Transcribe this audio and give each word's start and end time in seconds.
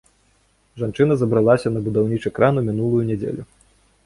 Жанчына 0.83 1.17
забралася 1.19 1.73
на 1.75 1.79
будаўнічы 1.89 2.29
кран 2.39 2.53
у 2.63 2.65
мінулую 2.71 3.03
нядзелю. 3.13 3.43